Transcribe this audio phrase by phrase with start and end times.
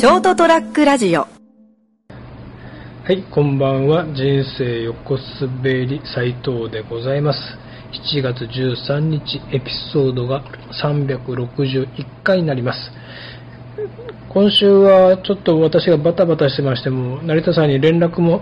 [0.00, 1.28] ショートトラックラジオは
[3.10, 4.06] い、こんばんは。
[4.14, 7.38] 人生横滑り斉藤でございます。
[8.14, 10.42] 7月13日エピソードが
[10.82, 12.78] 361回になります。
[14.30, 18.40] 今週はちょっと私がバタバタしてましても、成田さんに連絡も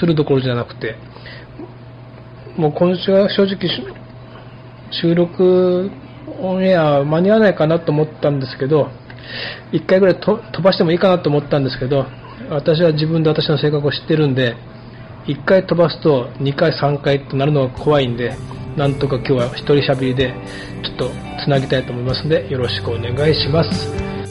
[0.00, 0.96] するどころじゃなくて、
[2.56, 3.68] もう今週は正直
[4.90, 5.90] 収録
[6.40, 8.88] オンエア間に合わないかなと思ったんですけど、
[9.72, 12.06] 1回ぐらい飛ばしてもいいかなと思ったんですけど、
[12.50, 14.56] 私は自分で私の性格を知ってるんで、
[15.26, 18.36] 1回飛ばすと2回3回となるのが怖いんで、
[18.76, 20.34] なんとか今日は一人しゃべりで
[20.82, 21.10] ちょっと
[21.44, 24.23] つなぎたいと思いますので、よろしくお願いします。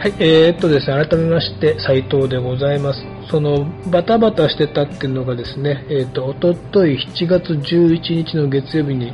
[0.00, 3.00] はい、えー、っとですね、改めまして、斉藤でございます。
[3.32, 9.12] その、バタバタしてたっていうのがですね、えー、っと、おととい7月11日の月曜日に、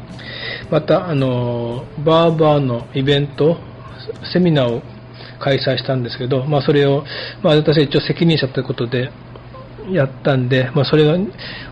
[0.71, 3.57] また、あの、バーバーのイベント、
[4.31, 4.83] セミナーを
[5.41, 7.03] 開催したんですけど、まあ、それを、
[7.43, 9.11] まあ、私は一応責任者ということで、
[9.91, 11.17] やったんで、まあ、それが、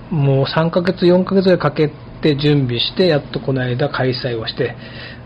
[0.08, 1.92] もう3ヶ月、4ヶ月ぐらいかけ
[2.23, 4.75] て準備して、やっとこの間開催をして、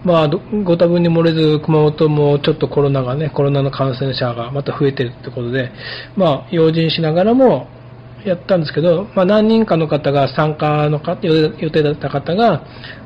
[0.05, 5.73] まあ、ご多分に漏れず、熊本もちょっとコロナがね、コロナの感染者がまた増えてるってことで、
[6.17, 7.69] まあ、用心しながらも
[8.29, 12.65] やったんですけど、まあ、何人かの方が参加のか予定だった方が、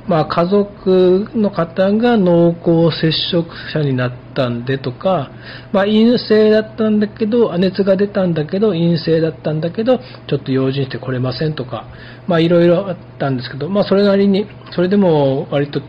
[0.08, 5.30] まあ、家族の方が濃厚接触者になったんでとか、
[5.72, 11.86] まあ、陰性だったんだけど、熱が出たんだけど、陰性だったんだけど、ちょっと用心して来れませんとか、
[12.26, 15.82] まあ、いろいろあったんですけど、まあ、それなりに、それでも割と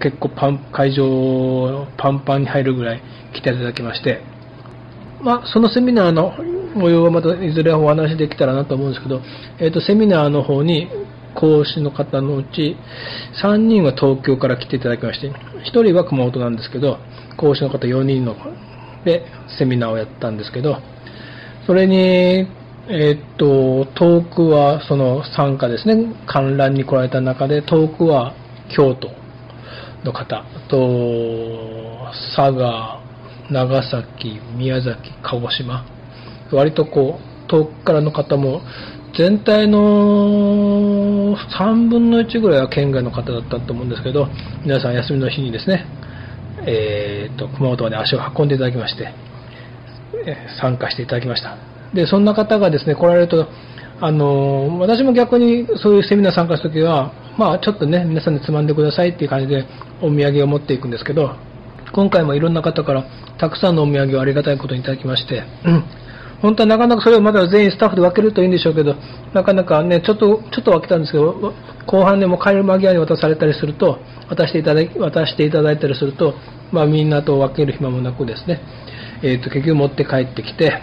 [0.00, 3.02] 結構パン、会場パンパンに入るぐらい
[3.34, 4.20] 来ていただきまして、
[5.22, 6.34] まあ、そのセミナーの
[6.74, 9.20] 模様はまたいずれお話できたらなと思うんですけど、
[9.58, 10.88] えっ、ー、と、セミナーの方に
[11.34, 12.76] 講師の方のうち
[13.42, 15.34] 3人は東京から来ていただきまして、1
[15.82, 16.98] 人は熊本なんですけど、
[17.36, 18.36] 講師の方4人の
[19.04, 19.26] で
[19.58, 20.78] セミナーをやったんですけど、
[21.66, 21.96] それに、
[22.86, 28.34] えっ、ー、と、トークはその参加ですね、観覧に来られた中で、トークは
[28.76, 29.10] 京都
[30.04, 30.44] の方。
[30.68, 33.00] と、佐賀、
[33.50, 35.84] 長崎、宮崎、鹿児島、
[36.52, 38.62] 割とこう、遠くからの方も、
[39.16, 44.28] 全体の3分の1ぐらいは県外の方だったと思うんですけど、
[44.64, 45.86] 皆さん休みの日にですね、
[46.66, 49.14] えー、と、熊本まで足を運んでいただきまして、
[50.60, 51.56] 参加していただきました。
[51.94, 53.46] で、そんな方がですね、来られると、
[54.00, 59.64] あの、私も逆にそういうセミナー参加した時は、まあちょっとね、皆さんでつまんでくださいっていう感じで
[60.02, 61.36] お土産を持っていくんですけど、
[61.92, 63.04] 今回もいろんな方から
[63.38, 65.44] たくさんのお土産をありがたいことにいただきまして、
[66.44, 68.96] 本当はなかなかそれをまだ全員スタッフで分けるといいんでしょうけど、
[69.32, 71.54] なかなかね、ちょっと、ちょっと分けたんですけど、
[71.86, 76.34] 後半でも帰る間際に渡されたりすると、渡していただき、渡していただいたりすると、
[76.70, 78.60] まあみんなと分ける暇もなくですね、
[79.22, 80.82] えっ、ー、と、結局持って帰ってきて、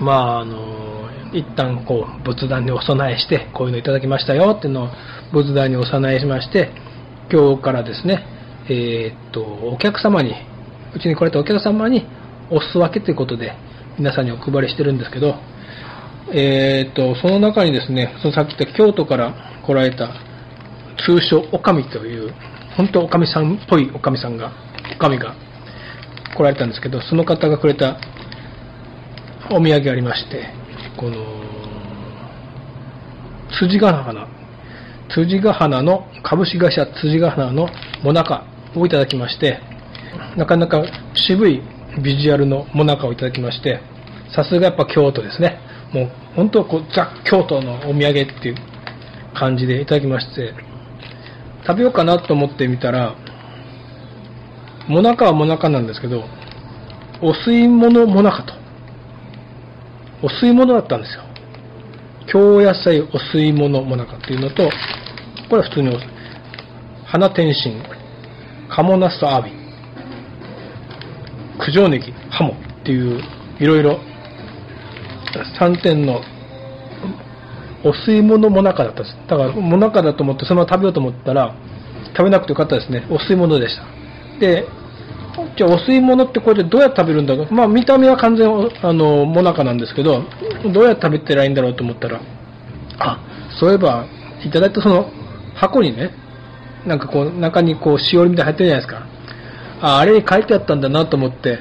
[0.00, 4.88] まああの、一旦こう、仏壇にお供えして、こういうのいただきましたよっていうのを
[5.32, 6.72] 仏壇にお供えしまして、
[7.30, 8.26] 今日からですね、
[8.68, 10.34] えっ、ー、と、お客様に、
[10.92, 12.04] うちに来られたお客様に
[12.50, 13.52] お裾分けということで、
[13.96, 15.36] 皆さんにお配りしてるんですけど、
[16.32, 19.34] えー、っと、その中にですね、そのさっき言った京都から
[19.64, 20.12] 来られた、
[21.06, 22.34] 通称、おかみという、
[22.76, 24.52] 本当おかみさんっぽいおかみさんが、
[24.96, 25.36] おかみが
[26.36, 27.98] 来られたんですけど、その方がくれた
[29.50, 30.48] お土産ありまして、
[30.96, 31.24] この、
[33.60, 34.26] 辻ヶ花、
[35.14, 37.68] 辻ヶ花の、株式会社辻ヶ花の
[38.02, 38.44] もなか
[38.74, 39.60] をいただきまして、
[40.36, 40.82] なかなか
[41.14, 41.62] 渋い
[42.02, 43.80] ビジュアルのもなかをいただきまして、
[44.34, 45.58] さすがやっぱ京都ですね。
[45.92, 48.56] もう本当こうザ・京都のお土産っていう
[49.34, 50.54] 感じでいただきまして、
[51.66, 53.14] 食べようかなと思ってみたら、
[54.88, 56.24] もなかはもなかなんですけど、
[57.22, 58.54] お吸い物もなかと。
[60.22, 61.22] お吸い物だったんですよ。
[62.26, 64.70] 京野菜お吸い物もなかっていうのと、
[65.48, 65.98] これは普通に
[67.06, 67.82] 花天津、
[68.68, 69.52] 鴨ナスとアワビ、
[71.64, 73.20] 九条ネギ、ハモっていう、
[73.60, 74.00] いろいろ、
[75.58, 76.20] 3点の、
[77.84, 79.16] お吸い物もなかだったです。
[79.28, 81.54] だから、もなかだと思って、そのまま食べようと思ったら、
[82.16, 83.06] 食べなくてよかったですね。
[83.10, 83.84] お吸い物でした。
[84.40, 84.66] で、
[85.56, 87.52] じゃあ、お吸い物ってこれでどうやって食べるんだろう。
[87.52, 88.48] まあ、見た目は完全、
[88.82, 90.22] あの、もなかなんですけど、
[90.72, 92.20] どうやって食べてらいいんだろうと思ったら、
[92.98, 93.18] あ、
[93.58, 94.06] そういえば、
[94.44, 95.10] いただいたその、
[95.54, 96.10] 箱にね、
[96.86, 99.13] なんかこう、中にこう、しおりみたいに入ってるじゃないですか。
[99.80, 101.58] ああれに書いてあったんだなと思って、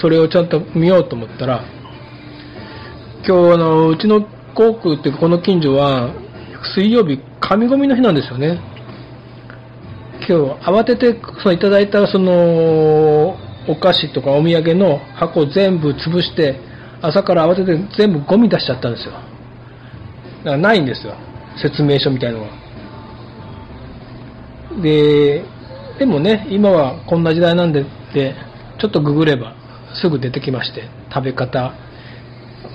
[0.00, 1.64] それをちゃんと見ようと思ったら、
[3.26, 4.22] 今日あの、うちの
[4.54, 6.10] 航空っていうかこの近所は、
[6.74, 8.60] 水曜日、神込みの日なんですよね。
[10.28, 13.36] 今日、慌てて、そのいただいたその、
[13.68, 16.60] お菓子とかお土産の箱を全部潰して、
[17.00, 19.12] 朝から慌てて全部ゴミ出しちゃったんですよ。
[19.12, 19.22] だか
[20.52, 21.14] らないんですよ。
[21.60, 22.46] 説明書みたいのが。
[24.82, 25.44] で、
[26.02, 28.34] でもね、今はこんな時代なんで、で
[28.80, 29.54] ちょっとググれば
[30.02, 31.74] すぐ出てきまして、食べ方、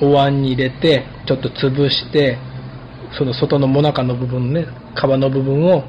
[0.02, 2.38] お椀に入れて、ちょっと潰して、
[3.18, 4.66] その外のもなかの部分ね、
[4.96, 5.84] 皮の部分を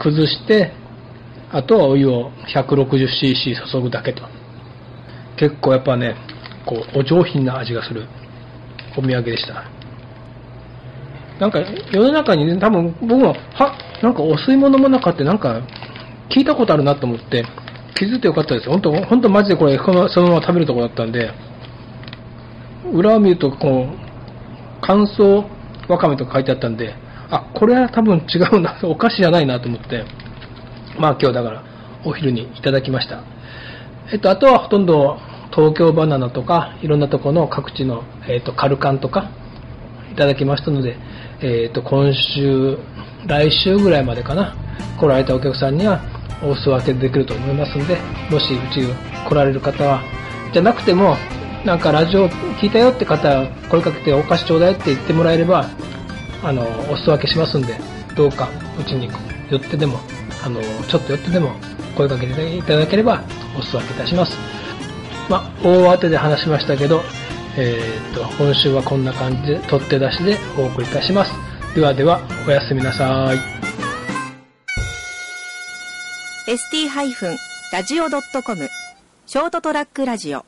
[0.00, 0.70] 崩して、
[1.50, 4.22] あとはお湯を 160cc 注ぐだけと。
[5.36, 6.14] 結構やっぱね、
[6.64, 8.06] こう、お上品な味がする
[8.96, 9.64] お土産でした。
[11.40, 11.58] なんか
[11.92, 15.60] 世の中にね、多分僕は、は、なんかお吸い物もなかってなんか
[16.30, 17.44] 聞いたことあるなと思って
[17.94, 18.68] 気づいてよかったです。
[18.68, 21.30] 本当本当マジでこれそのまま食べるとこだったんで、
[22.92, 23.96] 裏を見るとこう、
[24.82, 25.44] 乾燥
[25.88, 26.94] わかめとか書いてあったんで、
[27.30, 30.04] あ、これは多分違うな、お菓子じゃないなと思って、
[30.98, 31.64] まあ今日だから
[32.04, 33.22] お昼にいただきました。
[34.12, 35.18] えっと、あとはほとんど
[35.54, 39.30] 東京バナナとか、いろんなとこの各地の、えっと、カルカンとか、
[40.14, 40.96] いただきましたので、
[41.40, 42.78] えっと、今週、
[43.26, 44.54] 来週ぐらいまでかな、
[44.96, 46.00] 来られたお客さんには、
[46.40, 47.98] お裾分けできると思いますので、
[48.30, 48.80] もしうち
[49.28, 50.04] 来られる方は、
[50.52, 51.16] じゃなくても、
[51.64, 55.68] なんかラジオ聞いたよって方は声かけてお菓子ちょうだいって言ってもらえれば、
[56.44, 56.62] あの、
[56.92, 57.74] お裾分けしますんで、
[58.14, 59.10] どうかうちに
[59.50, 59.98] 寄ってでも、
[60.44, 61.56] あの、ちょっと寄ってでも
[61.96, 63.24] 声かけていただければ
[63.58, 64.38] お裾分けいたします。
[65.28, 67.02] まあ、大当てで話しましたけど、
[67.56, 71.32] えー、っと、今週はこんな感じで取って出しでお送りいたします。
[71.74, 73.38] ではでは、おやすみなさい。
[76.50, 76.88] ST-
[77.72, 78.68] ラジオ .com
[79.26, 80.44] ショートトラックラジオ